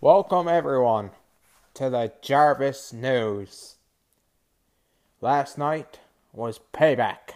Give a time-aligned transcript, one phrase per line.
[0.00, 1.10] Welcome, everyone,
[1.74, 3.78] to the Jarvis News.
[5.20, 5.98] Last night
[6.32, 7.34] was Payback,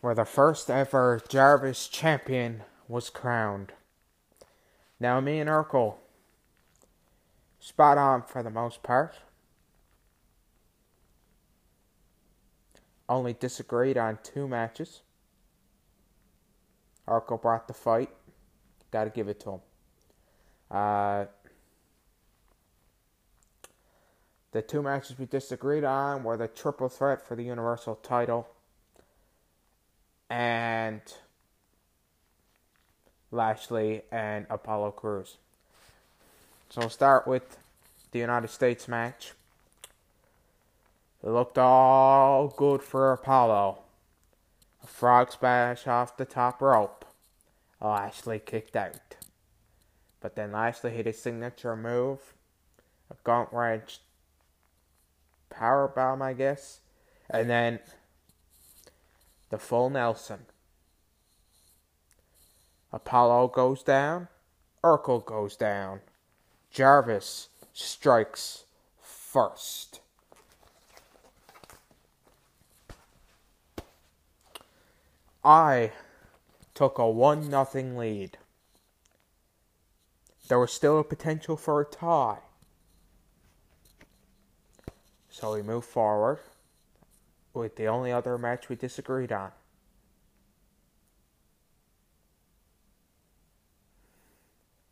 [0.00, 3.70] where the first ever Jarvis champion was crowned.
[4.98, 5.94] Now, me and Urkel,
[7.60, 9.14] spot on for the most part.
[13.08, 15.02] Only disagreed on two matches.
[17.06, 18.10] Urkel brought the fight.
[18.90, 19.60] Got to give it to him.
[20.70, 21.24] Uh,
[24.52, 28.48] the two matches we disagreed on were the triple threat for the Universal title
[30.30, 31.00] and
[33.30, 35.36] Lashley and Apollo Crews.
[36.70, 37.58] So we'll start with
[38.12, 39.32] the United States match.
[41.22, 43.78] It looked all good for Apollo.
[44.82, 47.04] A frog splash off the top rope.
[47.80, 49.07] Lashley kicked out.
[50.20, 52.34] But then Lashley hit his signature move.
[53.10, 54.00] A gut wrench
[55.50, 56.80] power bomb, I guess.
[57.30, 57.78] And then
[59.50, 60.46] the full Nelson.
[62.92, 64.28] Apollo goes down.
[64.82, 66.00] Urkel goes down.
[66.70, 68.64] Jarvis strikes
[69.00, 70.00] first.
[75.44, 75.92] I
[76.74, 78.38] took a 1 nothing lead.
[80.48, 82.38] There was still a potential for a tie.
[85.28, 86.40] So we moved forward
[87.52, 89.52] with the only other match we disagreed on.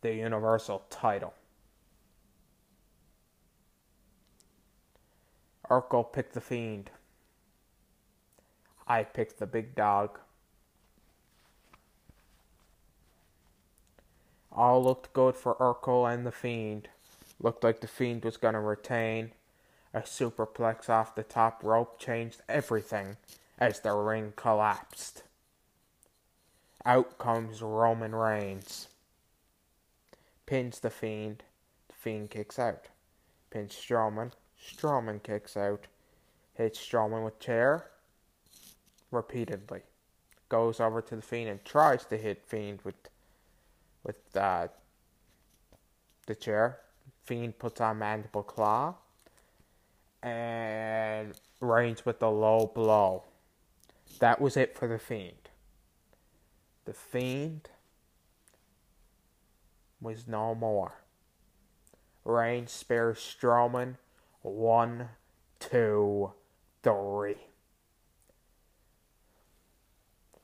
[0.02, 1.32] The Universal title.
[5.70, 6.90] Urkel picked the Fiend.
[8.86, 10.20] I picked the big dog.
[14.56, 16.88] All looked good for Urkel and the Fiend.
[17.38, 19.32] Looked like the Fiend was going to retain.
[19.92, 23.18] A superplex off the top rope changed everything
[23.58, 25.24] as the ring collapsed.
[26.86, 28.88] Out comes Roman Reigns.
[30.46, 31.42] Pins the Fiend.
[31.88, 32.86] The Fiend kicks out.
[33.50, 34.32] Pins Strowman.
[34.58, 35.86] Strowman kicks out.
[36.54, 37.90] Hits Strowman with chair.
[39.10, 39.82] Repeatedly.
[40.48, 42.94] Goes over to the Fiend and tries to hit Fiend with
[44.06, 44.68] with uh,
[46.26, 46.78] the chair.
[47.24, 48.94] Fiend puts on mandible claw
[50.22, 53.24] and Reigns with the low blow.
[54.18, 55.48] That was it for the Fiend.
[56.84, 57.70] The Fiend
[60.00, 61.00] was no more.
[62.24, 63.96] Reigns spares Strowman.
[64.42, 65.08] One,
[65.58, 66.32] two,
[66.82, 67.36] three.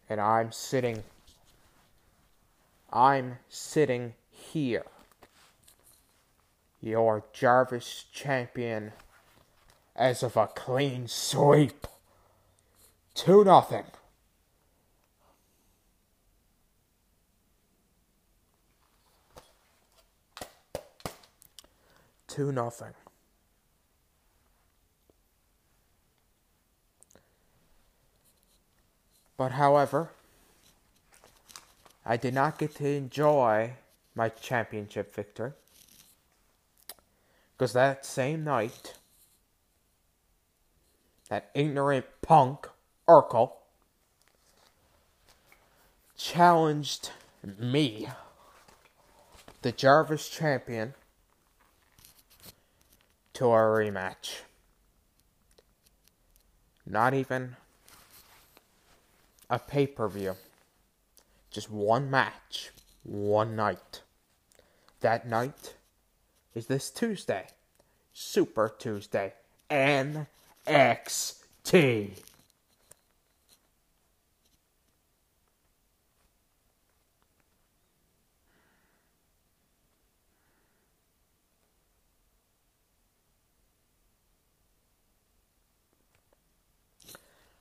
[0.08, 1.04] And I'm sitting.
[2.92, 4.84] I'm sitting here.
[6.80, 8.92] Your Jarvis champion
[9.96, 11.86] as of a clean sweep.
[13.14, 13.84] 2 nothing.
[22.26, 22.94] Two nothing.
[29.36, 30.10] But however,
[32.04, 33.74] I did not get to enjoy
[34.14, 35.52] my championship victory.
[37.56, 38.94] Because that same night,
[41.28, 42.68] that ignorant punk,
[43.08, 43.52] Urkel,
[46.16, 47.10] challenged
[47.58, 48.08] me,
[49.62, 50.94] the Jarvis champion,
[53.34, 54.40] to a rematch.
[56.84, 57.56] Not even
[59.48, 60.34] a pay per view.
[61.52, 62.70] Just one match,
[63.02, 64.00] one night.
[65.00, 65.74] That night
[66.54, 67.48] is this Tuesday,
[68.14, 69.34] Super Tuesday,
[69.70, 70.26] NXT.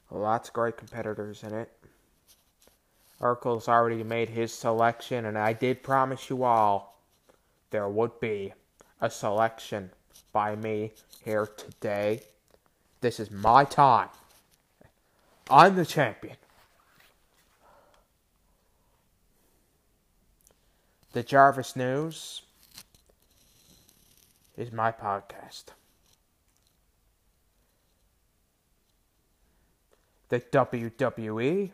[0.10, 1.72] Lots of great competitors in it.
[3.22, 7.00] Urkel's already made his selection, and I did promise you all
[7.70, 8.54] there would be
[9.00, 9.92] a selection
[10.34, 10.92] by me
[11.24, 12.24] here today.
[13.02, 14.10] This is my time.
[15.50, 16.38] I'm the champion.
[21.14, 22.42] The Jarvis News
[24.58, 25.66] is my podcast.
[30.30, 31.72] The WWE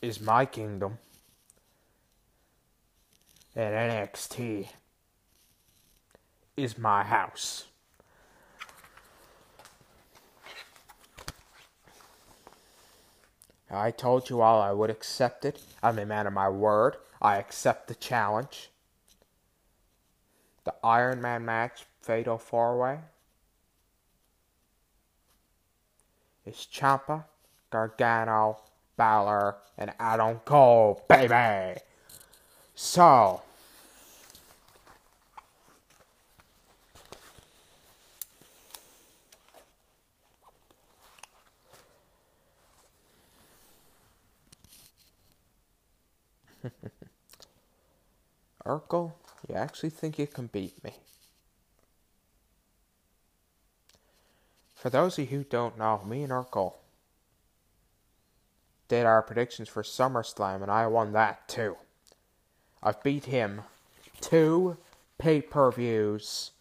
[0.00, 0.98] is my kingdom.
[3.58, 4.68] and NXT
[6.56, 7.64] is my house.
[13.68, 15.60] I told you all I would accept it.
[15.82, 16.96] I'm a man of my word.
[17.20, 18.70] I accept the challenge.
[20.64, 22.98] The Iron Man match, Fatal 4 Way,
[26.46, 27.24] is Ciampa,
[27.70, 28.58] Gargano,
[28.98, 31.80] Balor, and Adam Cole, baby!
[32.74, 33.40] So,
[48.66, 49.12] Urkel,
[49.48, 50.92] you actually think you can beat me?
[54.74, 56.74] For those of you who don't know, me and Urkel
[58.88, 61.76] did our predictions for SummerSlam, and I won that too.
[62.82, 63.62] I've beat him
[64.20, 64.76] two
[65.18, 66.52] pay per views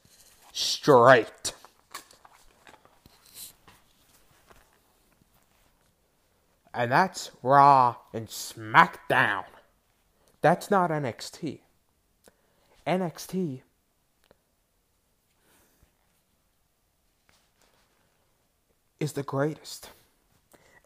[0.51, 1.53] straight.
[6.73, 9.45] And that's Raw and SmackDown.
[10.41, 11.59] That's not NXT.
[12.85, 13.61] NXT
[18.99, 19.89] is the greatest.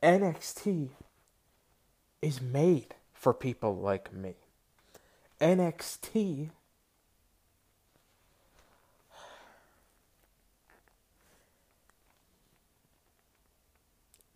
[0.02, 0.90] NXT
[2.22, 4.36] is made for people like me.
[5.40, 6.50] NXT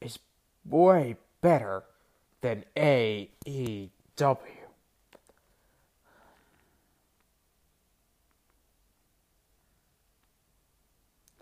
[0.02, 0.20] is
[0.66, 1.84] way better
[2.42, 3.90] than AEW.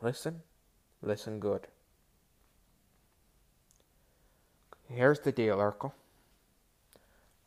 [0.02, 0.42] Listen,
[1.02, 1.68] listen good.
[4.90, 5.94] Here's the deal, Urkel.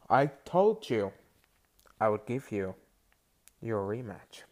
[0.08, 1.12] I told you
[2.00, 2.74] I would give you
[3.60, 4.42] your rematch.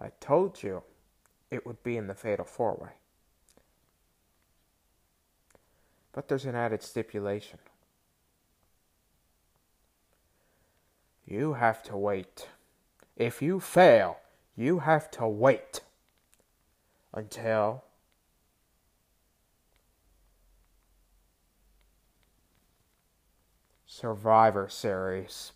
[0.00, 0.82] I told you
[1.50, 2.90] it would be in the Fatal Four Way.
[6.12, 7.58] But there's an added stipulation.
[11.26, 12.48] You have to wait.
[13.16, 14.18] If you fail,
[14.56, 15.80] you have to wait
[17.12, 17.84] until
[23.94, 25.52] Survivor Series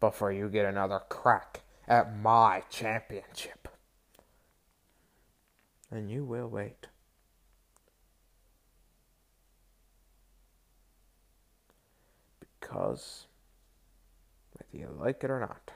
[0.00, 3.68] before you get another crack at my championship.
[5.90, 6.86] And you will wait.
[12.58, 13.26] Because,
[14.52, 15.72] whether you like it or not,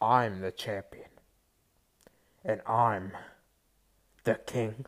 [0.00, 1.10] I'm the champion.
[2.42, 3.12] And I'm
[4.24, 4.86] the king.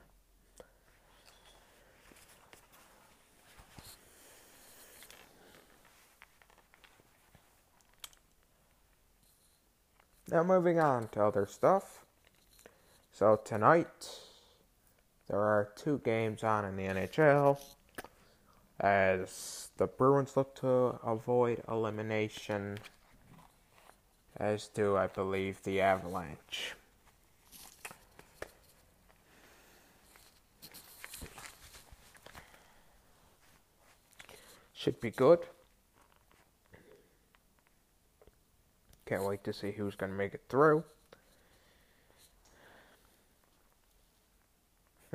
[10.31, 12.05] Now, moving on to other stuff.
[13.13, 14.11] So, tonight,
[15.27, 17.59] there are two games on in the NHL
[18.79, 22.79] as the Bruins look to avoid elimination
[24.37, 26.75] as do, I believe, the Avalanche.
[34.75, 35.41] Should be good.
[39.09, 40.85] Can't wait to see who's going to make it through.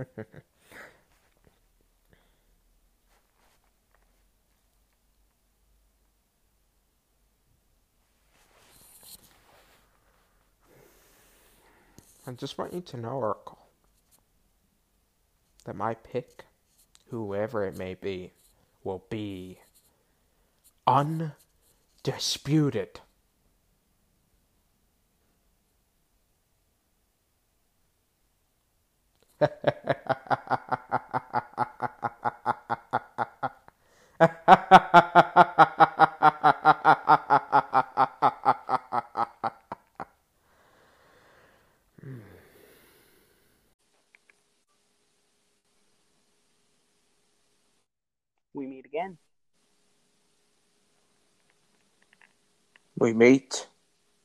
[12.25, 13.57] I just want you to know, Urkel,
[15.65, 16.45] that my pick,
[17.11, 18.31] whoever it may be,
[18.83, 19.59] will be
[20.87, 23.01] undisputed.
[48.53, 49.17] We meet again.
[52.97, 53.67] We meet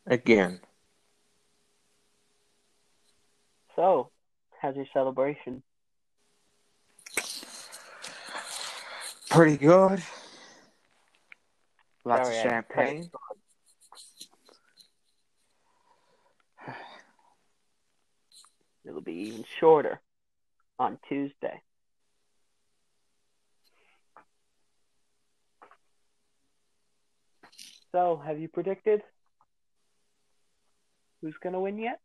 [0.06, 0.60] again.
[3.74, 4.10] So,
[4.60, 5.62] how's your celebration?
[9.30, 10.02] Pretty good.
[12.04, 13.10] Lots Sorry, of champagne.
[18.84, 20.00] It'll be even shorter
[20.78, 21.60] on Tuesday.
[27.92, 29.02] So, have you predicted
[31.20, 32.00] who's going to win yet?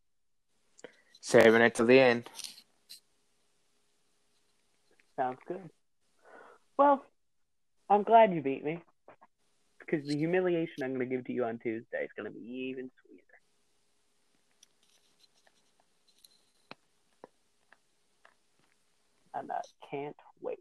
[1.25, 2.30] Saving it to the end.
[5.15, 5.70] Sounds good.
[6.77, 7.06] Well,
[7.89, 8.84] I'm glad you beat me.
[9.80, 12.46] Because the humiliation I'm going to give to you on Tuesday is going to be
[12.46, 13.24] even sweeter.
[19.34, 20.60] And I can't wait.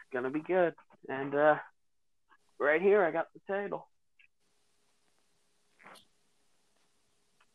[0.00, 0.74] It's going to be good.
[1.08, 1.58] And uh,
[2.58, 3.86] right here, I got the title.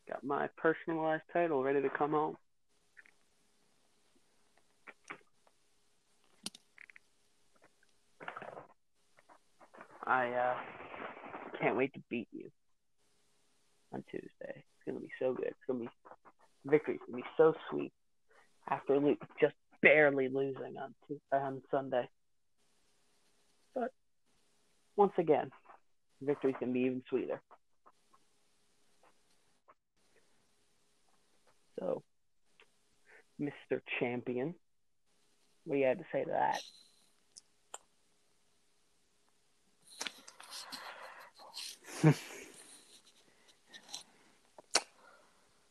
[0.08, 2.38] Got my personalized title ready to come home.
[10.06, 10.56] I uh,
[11.60, 12.50] can't wait to beat you
[13.94, 14.30] on Tuesday.
[14.56, 15.48] It's gonna be so good.
[15.48, 15.90] It's gonna be
[16.66, 17.92] victory's gonna be so sweet
[18.70, 22.08] after lo- just barely losing on Tu- on Sunday.
[23.76, 23.92] But
[24.96, 25.52] once again,
[26.22, 27.42] victory's gonna be even sweeter.
[31.80, 32.04] So,
[33.40, 33.82] Mr.
[34.00, 34.56] Champion,
[35.64, 36.30] what do you have to say to
[42.04, 42.16] that?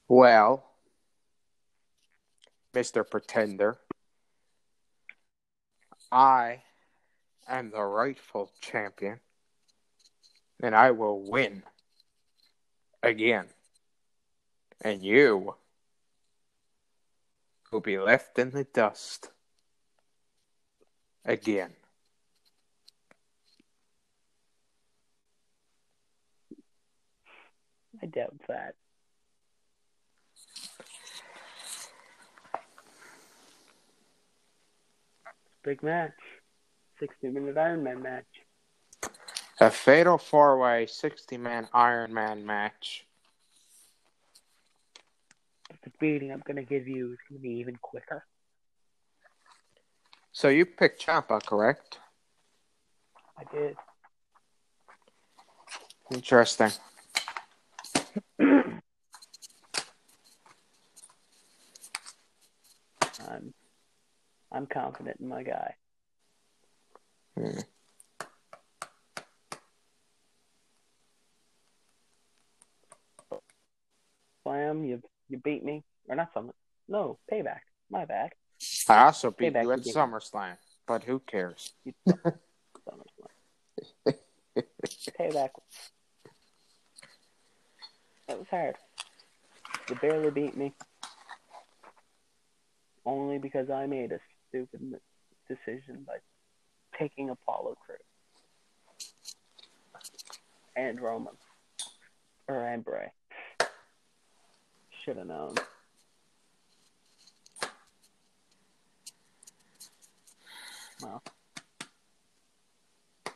[0.08, 0.64] Well,
[2.72, 3.08] Mr.
[3.08, 3.76] Pretender,
[6.12, 6.62] I
[7.48, 9.18] am the rightful champion,
[10.62, 11.64] and I will win
[13.02, 13.46] again.
[14.80, 15.56] And you
[17.72, 19.30] will be left in the dust
[21.24, 21.72] again.
[28.02, 28.74] I doubt that.
[35.64, 36.12] Big match.
[37.00, 38.24] 60 minute Iron Man match.
[39.60, 43.05] A fatal four way 60 man Iron Man match.
[45.98, 48.24] Beating I'm going to give you is going to be even quicker.
[50.32, 51.98] So you picked Ciampa, correct?
[53.38, 53.76] I did.
[56.12, 56.70] Interesting.
[63.28, 63.54] I'm,
[64.52, 65.74] I'm confident in my guy.
[67.36, 67.60] Hmm.
[74.42, 75.84] Slam, you you beat me.
[76.08, 76.50] Or not some.
[76.88, 77.60] No, payback.
[77.90, 78.30] My bad.
[78.88, 79.80] I also beat Payback you at.
[79.80, 80.56] SummerSlam,
[80.86, 81.72] but who cares?
[82.08, 82.38] SummerSlam.
[85.18, 85.50] payback.
[88.28, 88.76] That was hard.
[89.88, 90.72] You barely beat me.
[93.04, 94.18] Only because I made a
[94.48, 95.00] stupid
[95.48, 96.16] decision by
[96.98, 97.96] taking Apollo Crew.
[100.74, 101.34] And Roman.
[102.48, 103.10] Or and Bray.
[105.06, 105.54] Should have known.
[111.00, 111.22] Well.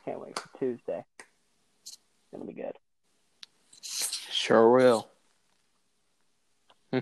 [0.03, 1.05] Can't wait for Tuesday.
[1.85, 1.97] It's
[2.33, 2.73] gonna be good.
[3.81, 5.07] Sure will.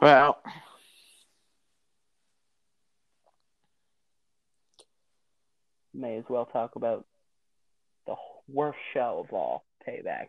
[0.00, 0.42] well,
[5.92, 7.04] May as well talk about
[8.06, 8.14] the
[8.48, 10.28] worst show of all, Payback.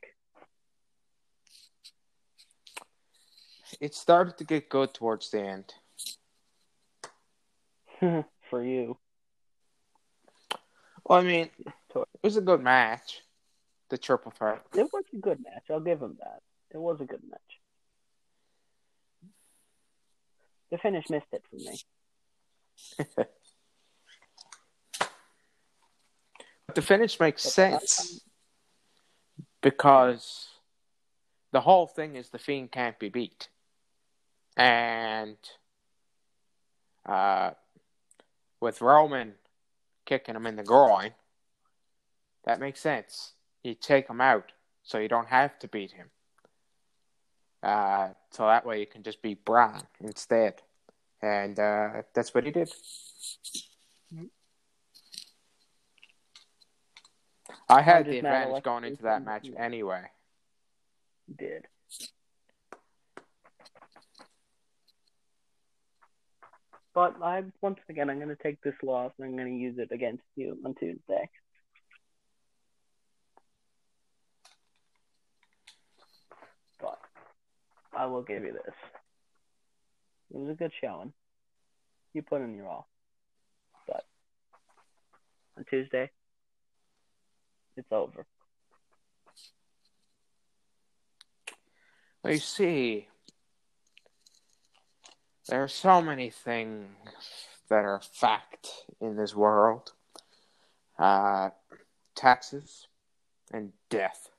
[3.80, 5.74] it started to get good towards the end.
[8.50, 8.98] for you.
[11.06, 13.22] Well, I mean, it was a good match.
[13.90, 14.62] The triple threat.
[14.74, 15.64] It was a good match.
[15.70, 16.42] I'll give him that.
[16.74, 17.40] It was a good match.
[20.72, 21.80] The finish missed it for me.
[26.66, 28.22] But the finish makes But sense
[29.64, 30.50] because
[31.52, 33.48] the whole thing is the Fiend can't be beat.
[34.56, 35.38] And
[37.08, 37.52] uh,
[38.60, 39.34] with Roman
[40.06, 41.12] kicking him in the groin,
[42.44, 43.32] that makes sense.
[43.64, 44.52] You take him out
[44.84, 46.10] so you don't have to beat him.
[47.64, 50.62] Uh, so that way you can just beat Braun instead.
[51.22, 52.70] And uh, that's what he did.
[57.70, 60.04] I had the advantage going into that match anyway.
[61.38, 61.66] Did.
[66.94, 70.24] But I once again I'm gonna take this loss and I'm gonna use it against
[70.36, 71.30] you on Tuesday.
[76.80, 77.00] But
[77.98, 78.76] I will give you this.
[80.32, 81.14] It was a good showing.
[82.14, 82.88] You put in your all.
[83.88, 84.04] but
[85.58, 86.12] on Tuesday,
[87.78, 88.26] it's over.
[92.26, 93.08] You see,
[95.50, 96.88] there are so many things
[97.70, 98.70] that are fact
[99.02, 99.92] in this world
[100.98, 101.50] uh,
[102.16, 102.88] taxes
[103.52, 104.30] and death.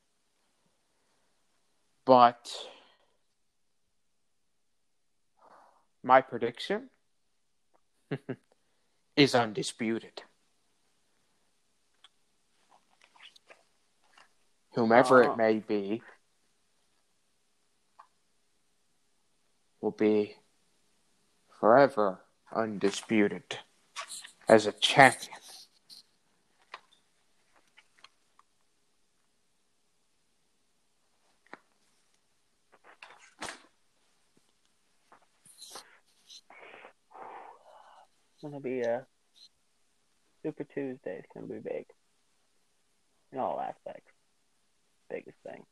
[2.06, 2.50] But
[6.02, 6.90] my prediction
[9.16, 10.22] is undisputed.
[14.74, 15.32] Whomever Oh.
[15.32, 16.02] it may be
[19.80, 20.36] will be
[21.60, 23.60] forever undisputed
[24.48, 25.38] as a champion.
[38.32, 39.06] It's gonna be a
[40.42, 41.18] Super Tuesday.
[41.18, 41.86] It's gonna be big
[43.32, 44.13] in all aspects.
[45.14, 45.62] Biggest thing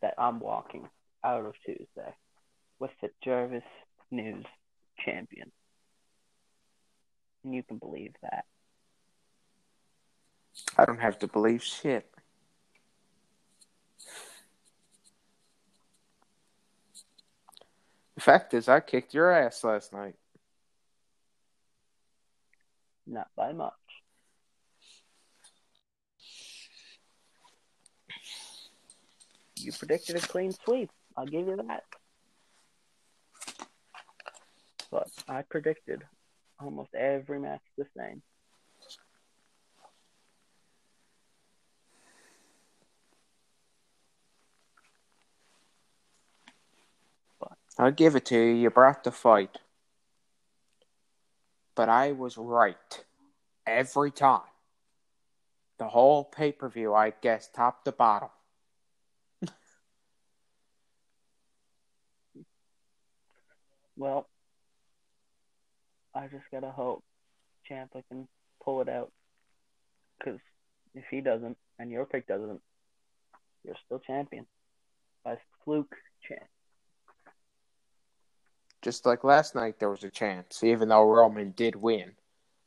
[0.00, 0.88] that I'm walking
[1.24, 2.14] out of Tuesday
[2.78, 3.64] with the Jarvis
[4.12, 4.44] News
[5.04, 5.50] champion,
[7.42, 8.44] and you can believe that.
[10.78, 12.08] I don't have to believe shit.
[18.14, 20.14] The fact is, I kicked your ass last night.
[23.04, 23.72] Not by much.
[29.64, 30.90] You predicted a clean sweep.
[31.16, 31.84] I'll give you that.
[34.90, 36.02] But I predicted
[36.60, 38.22] almost every match the same.
[47.78, 48.54] I'll give it to you.
[48.54, 49.58] You brought the fight.
[51.74, 53.04] But I was right.
[53.66, 54.42] Every time.
[55.78, 58.28] The whole pay per view, I guess, top to bottom.
[63.96, 64.28] Well,
[66.14, 67.04] I just gotta hope
[67.70, 68.28] Ciampa can
[68.62, 69.12] pull it out.
[70.18, 70.40] Because
[70.94, 72.60] if he doesn't, and your pick doesn't,
[73.64, 74.46] you're still champion.
[75.24, 75.94] By fluke
[76.28, 76.44] chance.
[78.82, 80.62] Just like last night, there was a chance.
[80.62, 82.12] Even though Roman did win,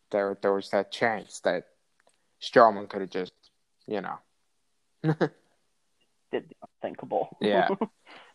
[0.09, 1.67] there there was that chance that
[2.41, 3.33] Strowman could have just,
[3.85, 4.17] you know.
[6.31, 7.37] Did the unthinkable.
[7.41, 7.69] Yeah.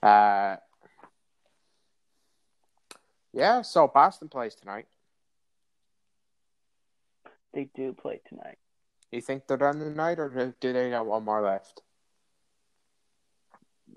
[0.03, 0.57] Uh,
[3.33, 4.87] yeah, so Boston plays tonight.
[7.55, 8.59] they do play tonight.
[9.11, 11.83] You think they're done tonight, or do- they have one more left?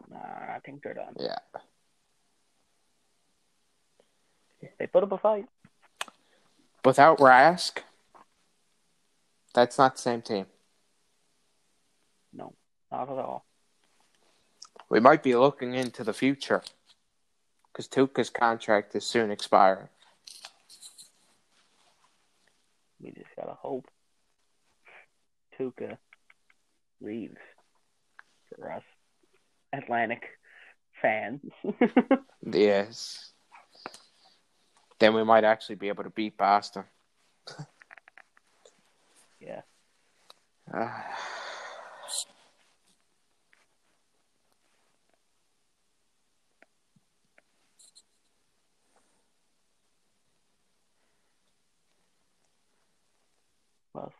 [0.10, 1.16] Nah, I think they're done.
[1.18, 1.38] Yeah.
[4.78, 5.46] They put up a fight.
[6.84, 7.80] Without Rask,
[9.54, 10.46] that's not the same team.
[12.34, 12.54] No,
[12.92, 13.46] not at all.
[14.90, 16.62] We might be looking into the future
[17.76, 19.90] because Tuukka's contract is soon expiring.
[23.02, 23.86] We just gotta hope
[25.60, 25.98] Tuca
[27.02, 27.36] leaves
[28.56, 28.84] for us
[29.74, 30.24] Atlantic
[31.02, 31.42] fans.
[32.48, 33.32] Yes.
[35.00, 36.84] Then we might actually be able to beat Boston.
[39.40, 39.62] yeah.
[40.72, 40.92] Uh,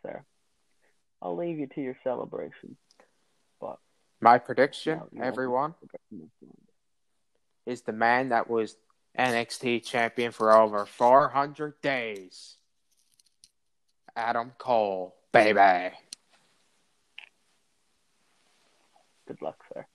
[0.06, 0.24] Sir,
[1.20, 2.76] I'll leave you to your celebration.
[3.60, 3.78] But
[4.20, 5.26] my prediction, No, you won't.
[5.32, 5.74] everyone,
[7.66, 8.76] is the man that was
[9.18, 12.56] NXT champion for over 400 days.
[14.14, 15.94] Adam Cole, baby.
[19.26, 19.86] Good luck, sir.